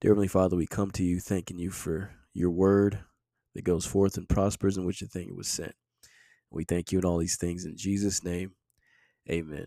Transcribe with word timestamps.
Dear 0.00 0.12
Heavenly 0.12 0.28
Father, 0.28 0.56
we 0.56 0.66
come 0.66 0.90
to 0.92 1.04
you 1.04 1.20
thanking 1.20 1.58
you 1.58 1.70
for 1.70 2.10
your 2.32 2.48
word 2.48 3.00
that 3.54 3.64
goes 3.64 3.84
forth 3.84 4.16
and 4.16 4.26
prospers 4.26 4.78
in 4.78 4.86
which 4.86 5.00
the 5.00 5.06
thing 5.06 5.28
it 5.28 5.36
was 5.36 5.46
sent. 5.46 5.74
We 6.50 6.64
thank 6.64 6.90
you 6.90 6.98
in 6.98 7.04
all 7.04 7.18
these 7.18 7.36
things 7.36 7.66
in 7.66 7.76
Jesus' 7.76 8.24
name. 8.24 8.52
Amen. 9.30 9.66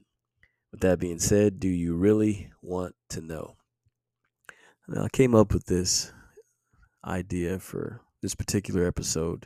With 0.71 0.81
that 0.81 0.97
being 0.97 1.19
said, 1.19 1.59
do 1.59 1.67
you 1.67 1.93
really 1.93 2.49
want 2.63 2.95
to 3.09 3.21
know? 3.21 3.57
Now, 4.87 5.03
I 5.03 5.09
came 5.09 5.35
up 5.35 5.53
with 5.53 5.67
this 5.67 6.11
idea 7.05 7.59
for 7.59 8.01
this 8.23 8.33
particular 8.33 8.87
episode 8.87 9.45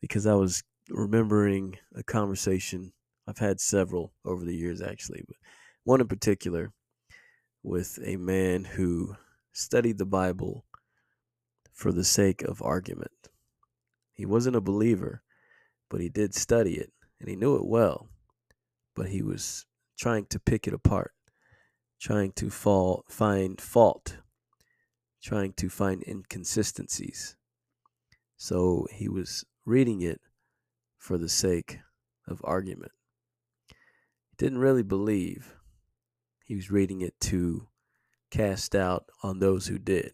because 0.00 0.26
I 0.26 0.34
was 0.34 0.64
remembering 0.90 1.78
a 1.94 2.02
conversation. 2.02 2.94
I've 3.28 3.38
had 3.38 3.60
several 3.60 4.12
over 4.24 4.44
the 4.44 4.56
years, 4.56 4.82
actually, 4.82 5.22
but 5.24 5.36
one 5.84 6.00
in 6.00 6.08
particular 6.08 6.72
with 7.62 8.00
a 8.04 8.16
man 8.16 8.64
who 8.64 9.14
studied 9.54 9.98
the 9.98 10.04
Bible 10.04 10.66
for 11.72 11.92
the 11.92 12.04
sake 12.04 12.42
of 12.42 12.60
argument. 12.60 13.30
He 14.12 14.26
wasn't 14.26 14.56
a 14.56 14.60
believer, 14.60 15.22
but 15.88 16.00
he 16.00 16.08
did 16.08 16.34
study 16.34 16.74
it 16.74 16.92
and 17.20 17.28
he 17.28 17.36
knew 17.36 17.56
it 17.56 17.64
well, 17.64 18.08
but 18.94 19.08
he 19.08 19.22
was 19.22 19.64
trying 19.96 20.26
to 20.26 20.40
pick 20.40 20.66
it 20.66 20.74
apart, 20.74 21.12
trying 22.00 22.32
to 22.32 22.50
fall, 22.50 23.04
find 23.08 23.60
fault, 23.60 24.18
trying 25.22 25.52
to 25.54 25.68
find 25.68 26.02
inconsistencies. 26.06 27.36
So 28.36 28.86
he 28.92 29.08
was 29.08 29.44
reading 29.64 30.02
it 30.02 30.20
for 30.98 31.16
the 31.16 31.28
sake 31.28 31.78
of 32.26 32.40
argument. 32.44 32.92
He 33.68 34.36
didn't 34.36 34.58
really 34.58 34.82
believe. 34.82 35.54
He 36.44 36.56
was 36.56 36.70
reading 36.70 37.00
it 37.00 37.18
to 37.20 37.68
cast 38.34 38.74
out 38.74 39.04
on 39.22 39.38
those 39.38 39.66
who 39.66 39.78
did. 39.78 40.12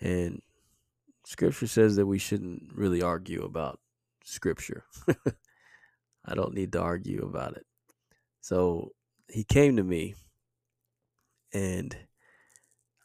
And 0.00 0.42
scripture 1.24 1.68
says 1.68 1.94
that 1.96 2.06
we 2.06 2.18
shouldn't 2.18 2.72
really 2.74 3.00
argue 3.00 3.44
about 3.44 3.78
scripture. 4.24 4.84
I 6.24 6.34
don't 6.34 6.54
need 6.54 6.72
to 6.72 6.80
argue 6.80 7.24
about 7.24 7.56
it. 7.56 7.66
So 8.40 8.90
he 9.28 9.44
came 9.44 9.76
to 9.76 9.84
me 9.84 10.16
and 11.52 11.96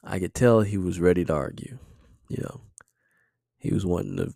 I 0.03 0.17
could 0.17 0.33
tell 0.33 0.61
he 0.61 0.77
was 0.77 0.99
ready 0.99 1.23
to 1.25 1.33
argue. 1.33 1.77
You 2.29 2.41
know, 2.41 2.61
he 3.57 3.71
was 3.71 3.85
wanting 3.85 4.17
to 4.17 4.33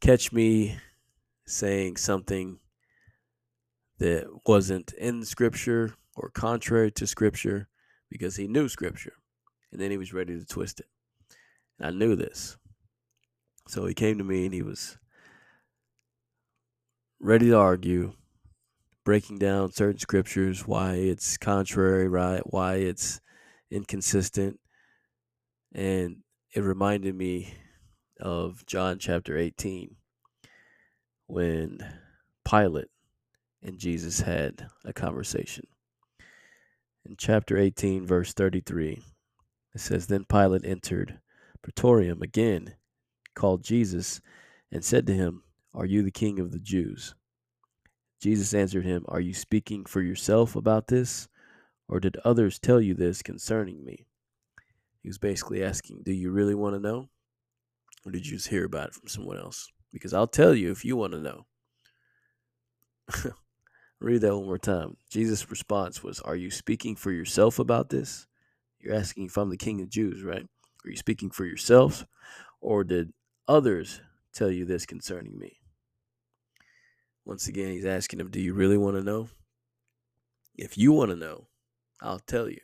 catch 0.00 0.32
me 0.32 0.78
saying 1.46 1.98
something 1.98 2.58
that 3.98 4.26
wasn't 4.46 4.94
in 4.94 5.24
scripture 5.26 5.94
or 6.16 6.30
contrary 6.30 6.90
to 6.92 7.06
scripture 7.06 7.68
because 8.10 8.36
he 8.36 8.48
knew 8.48 8.68
scripture 8.68 9.14
and 9.72 9.80
then 9.80 9.90
he 9.90 9.96
was 9.96 10.12
ready 10.12 10.38
to 10.38 10.44
twist 10.44 10.80
it. 10.80 10.86
And 11.78 11.86
I 11.86 11.90
knew 11.90 12.16
this. 12.16 12.56
So 13.68 13.86
he 13.86 13.94
came 13.94 14.18
to 14.18 14.24
me 14.24 14.44
and 14.44 14.54
he 14.54 14.62
was 14.62 14.98
ready 17.20 17.48
to 17.50 17.56
argue, 17.56 18.14
breaking 19.04 19.38
down 19.38 19.72
certain 19.72 19.98
scriptures, 19.98 20.66
why 20.66 20.94
it's 20.94 21.36
contrary, 21.36 22.08
right? 22.08 22.42
Why 22.44 22.76
it's 22.76 23.20
inconsistent. 23.70 24.58
And 25.72 26.18
it 26.52 26.62
reminded 26.62 27.14
me 27.14 27.54
of 28.20 28.66
John 28.66 28.98
chapter 28.98 29.38
18 29.38 29.94
when 31.26 31.78
Pilate 32.44 32.88
and 33.62 33.78
Jesus 33.78 34.20
had 34.20 34.66
a 34.84 34.92
conversation 34.92 35.66
in 37.04 37.16
chapter 37.16 37.56
18, 37.56 38.06
verse 38.06 38.32
33. 38.32 39.02
It 39.74 39.80
says, 39.80 40.06
Then 40.06 40.24
Pilate 40.24 40.64
entered 40.64 41.20
Praetorium 41.62 42.22
again, 42.22 42.76
called 43.34 43.62
Jesus, 43.62 44.20
and 44.70 44.84
said 44.84 45.06
to 45.06 45.14
him, 45.14 45.42
Are 45.74 45.86
you 45.86 46.02
the 46.02 46.10
king 46.10 46.38
of 46.38 46.52
the 46.52 46.58
Jews? 46.58 47.14
Jesus 48.20 48.52
answered 48.52 48.84
him, 48.84 49.04
Are 49.08 49.20
you 49.20 49.32
speaking 49.32 49.84
for 49.84 50.02
yourself 50.02 50.56
about 50.56 50.88
this, 50.88 51.28
or 51.88 52.00
did 52.00 52.16
others 52.18 52.58
tell 52.58 52.80
you 52.80 52.94
this 52.94 53.22
concerning 53.22 53.84
me? 53.84 54.06
He 55.02 55.08
was 55.08 55.18
basically 55.18 55.64
asking, 55.64 56.02
Do 56.04 56.12
you 56.12 56.30
really 56.30 56.54
want 56.54 56.74
to 56.74 56.80
know? 56.80 57.08
Or 58.04 58.12
did 58.12 58.26
you 58.26 58.36
just 58.36 58.48
hear 58.48 58.64
about 58.64 58.88
it 58.88 58.94
from 58.94 59.08
someone 59.08 59.38
else? 59.38 59.70
Because 59.92 60.14
I'll 60.14 60.26
tell 60.26 60.54
you 60.54 60.70
if 60.70 60.84
you 60.84 60.96
want 60.96 61.12
to 61.14 61.20
know. 61.20 61.46
Read 64.00 64.22
that 64.22 64.34
one 64.34 64.46
more 64.46 64.58
time. 64.58 64.96
Jesus' 65.10 65.50
response 65.50 66.02
was, 66.02 66.20
Are 66.20 66.36
you 66.36 66.50
speaking 66.50 66.96
for 66.96 67.12
yourself 67.12 67.58
about 67.58 67.90
this? 67.90 68.26
You're 68.78 68.94
asking 68.94 69.26
if 69.26 69.36
I'm 69.36 69.50
the 69.50 69.58
king 69.58 69.82
of 69.82 69.90
Jews, 69.90 70.22
right? 70.22 70.46
Are 70.84 70.90
you 70.90 70.96
speaking 70.96 71.30
for 71.30 71.44
yourself? 71.44 72.06
Or 72.62 72.82
did 72.82 73.12
others 73.46 74.00
tell 74.32 74.50
you 74.50 74.64
this 74.64 74.86
concerning 74.86 75.38
me? 75.38 75.58
Once 77.26 77.46
again, 77.46 77.72
he's 77.72 77.84
asking 77.84 78.20
him, 78.20 78.30
Do 78.30 78.40
you 78.40 78.54
really 78.54 78.78
want 78.78 78.96
to 78.96 79.02
know? 79.02 79.28
If 80.56 80.78
you 80.78 80.92
want 80.92 81.10
to 81.10 81.16
know, 81.16 81.48
I'll 82.00 82.20
tell 82.20 82.48
you. 82.48 82.60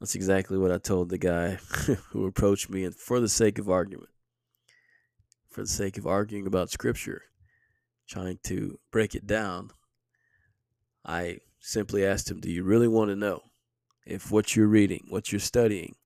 That's 0.00 0.14
exactly 0.14 0.58
what 0.58 0.72
I 0.72 0.78
told 0.78 1.10
the 1.10 1.18
guy 1.18 1.50
who 2.10 2.26
approached 2.26 2.70
me, 2.70 2.84
and 2.84 2.94
for 2.94 3.20
the 3.20 3.28
sake 3.28 3.58
of 3.58 3.68
argument, 3.68 4.10
for 5.50 5.60
the 5.60 5.66
sake 5.68 5.98
of 5.98 6.06
arguing 6.06 6.46
about 6.46 6.70
scripture, 6.70 7.22
trying 8.06 8.38
to 8.44 8.78
break 8.90 9.14
it 9.14 9.26
down, 9.26 9.70
I 11.04 11.38
simply 11.60 12.04
asked 12.04 12.30
him, 12.30 12.40
Do 12.40 12.50
you 12.50 12.62
really 12.62 12.88
want 12.88 13.10
to 13.10 13.16
know 13.16 13.42
if 14.06 14.30
what 14.30 14.54
you're 14.54 14.66
reading, 14.66 15.06
what 15.08 15.32
you're 15.32 15.40
studying, 15.40 15.96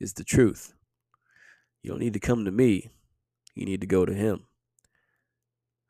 is 0.00 0.14
the 0.14 0.24
truth? 0.24 0.74
You 1.82 1.90
don't 1.90 2.00
need 2.00 2.14
to 2.14 2.20
come 2.20 2.44
to 2.44 2.50
me, 2.50 2.90
you 3.54 3.64
need 3.64 3.80
to 3.80 3.86
go 3.86 4.04
to 4.04 4.14
him. 4.14 4.46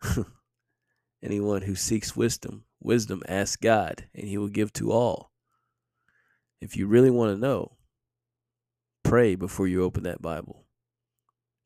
Anyone 1.22 1.62
who 1.62 1.74
seeks 1.74 2.14
wisdom, 2.14 2.64
wisdom 2.80 3.22
asks 3.28 3.56
God, 3.56 4.04
and 4.14 4.28
he 4.28 4.38
will 4.38 4.48
give 4.48 4.72
to 4.74 4.92
all. 4.92 5.32
If 6.60 6.76
you 6.76 6.86
really 6.86 7.10
want 7.10 7.34
to 7.34 7.40
know, 7.40 7.76
pray 9.02 9.34
before 9.34 9.66
you 9.66 9.82
open 9.82 10.04
that 10.04 10.22
Bible. 10.22 10.64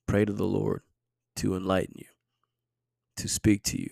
Pray 0.06 0.24
to 0.24 0.32
the 0.32 0.44
Lord 0.44 0.82
to 1.36 1.54
enlighten 1.54 1.94
you 1.96 2.11
to 3.22 3.28
speak 3.28 3.62
to 3.62 3.80
you. 3.80 3.90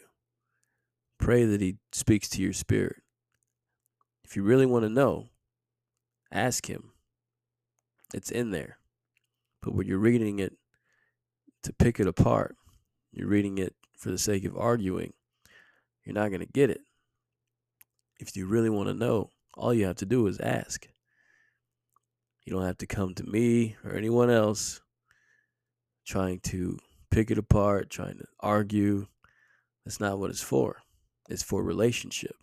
Pray 1.19 1.45
that 1.45 1.61
He 1.61 1.77
speaks 1.93 2.29
to 2.31 2.43
your 2.43 2.53
spirit. 2.53 2.97
If 4.25 4.35
you 4.35 4.43
really 4.43 4.67
want 4.67 4.85
to 4.85 4.89
know, 4.89 5.29
ask 6.33 6.69
Him. 6.69 6.91
It's 8.13 8.31
in 8.31 8.51
there. 8.51 8.79
But 9.63 9.75
when 9.75 9.87
you're 9.87 9.99
reading 9.99 10.41
it 10.41 10.55
to 11.63 11.73
pick 11.73 12.01
it 12.01 12.09
apart, 12.09 12.57
you're 13.13 13.29
reading 13.29 13.59
it 13.59 13.77
for 13.97 14.11
the 14.11 14.19
sake 14.19 14.45
of 14.45 14.57
arguing, 14.57 15.13
you're 16.05 16.15
not 16.15 16.31
going 16.31 16.41
to 16.41 16.47
get 16.47 16.71
it. 16.71 16.81
If 18.19 18.37
you 18.37 18.47
really 18.47 18.71
want 18.71 18.89
to 18.89 18.95
know, 18.95 19.31
all 19.55 19.73
you 19.73 19.87
have 19.87 19.97
to 19.97 20.07
do 20.07 20.27
is 20.27 20.41
ask. 20.41 20.89
You 22.45 22.53
don't 22.53 22.67
have 22.67 22.79
to 22.79 22.87
come 22.87 23.15
to 23.15 23.25
me 23.25 23.77
or 23.85 23.95
anyone 23.95 24.31
else 24.31 24.81
trying 26.05 26.41
to 26.41 26.79
pick 27.13 27.31
it 27.31 27.39
apart, 27.39 27.91
trying 27.91 28.19
to 28.19 28.25
argue. 28.41 29.07
That's 29.85 30.01
not 30.01 30.19
what 30.19 30.31
it's 30.31 30.43
for. 30.43 30.83
It's 31.29 31.43
for 31.43 31.63
relationship, 31.63 32.37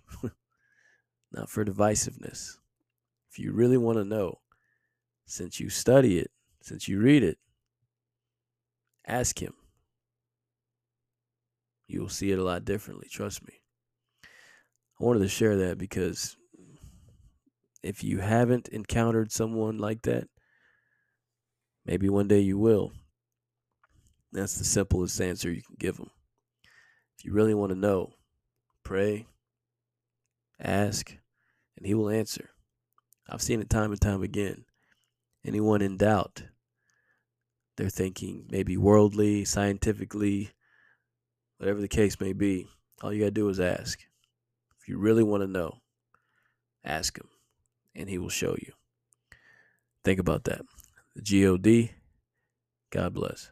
not 1.32 1.50
for 1.50 1.66
divisiveness. 1.66 2.58
If 3.30 3.38
you 3.38 3.52
really 3.52 3.78
want 3.78 3.98
to 3.98 4.06
know, 4.06 4.40
since 5.26 5.60
you 5.60 5.70
study 5.70 6.20
it, 6.20 6.32
since 6.62 6.88
you 6.88 7.00
read 7.00 7.24
it, 7.24 7.38
ask 9.06 9.42
Him. 9.42 9.54
You 11.88 12.02
will 12.02 12.10
see 12.10 12.32
it 12.32 12.40
a 12.40 12.44
lot 12.44 12.66
differently, 12.66 13.08
trust 13.10 13.46
me. 13.46 13.62
I 14.24 15.04
wanted 15.04 15.20
to 15.20 15.28
share 15.28 15.56
that 15.58 15.78
because 15.78 16.36
if 17.84 18.04
you 18.04 18.20
haven't 18.20 18.68
encountered 18.70 19.32
someone 19.32 19.78
like 19.78 20.02
that, 20.04 20.28
maybe 21.86 22.10
one 22.10 22.28
day 22.28 22.40
you 22.40 22.58
will. 22.58 22.92
That's 24.32 24.58
the 24.58 24.66
simplest 24.66 25.22
answer 25.22 25.52
you 25.52 25.62
can 25.62 25.76
give 25.80 25.98
them. 25.98 26.10
If 27.18 27.26
you 27.26 27.34
really 27.34 27.54
want 27.54 27.72
to 27.72 27.78
know, 27.78 28.14
pray, 28.84 29.26
ask, 30.60 31.16
and 31.76 31.86
he 31.86 31.94
will 31.94 32.10
answer. 32.10 32.50
I've 33.30 33.42
seen 33.42 33.60
it 33.60 33.70
time 33.70 33.92
and 33.92 34.00
time 34.00 34.22
again. 34.22 34.66
Anyone 35.46 35.82
in 35.82 35.98
doubt, 35.98 36.44
they're 37.76 37.90
thinking 37.90 38.46
maybe 38.50 38.78
worldly, 38.78 39.46
scientifically, 39.46 40.52
whatever 41.58 41.82
the 41.82 41.88
case 41.88 42.20
may 42.20 42.34
be. 42.34 42.68
All 43.02 43.14
you 43.14 43.20
got 43.20 43.28
to 43.28 43.32
do 43.32 43.50
is 43.50 43.60
ask. 43.60 44.00
If 44.80 44.88
you 44.88 44.98
really 44.98 45.24
want 45.24 45.42
to 45.44 45.48
know, 45.48 45.78
ask 46.84 47.18
him, 47.18 47.28
and 47.96 48.10
he 48.10 48.18
will 48.18 48.30
show 48.30 48.56
you. 48.60 48.74
Think 50.04 50.20
about 50.20 50.46
that. 50.46 50.62
The 51.16 51.22
God. 51.22 51.92
God 52.92 53.14
bless. 53.14 53.52